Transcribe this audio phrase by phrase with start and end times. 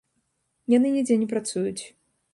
[0.75, 1.83] Яны нідзе не працуюць.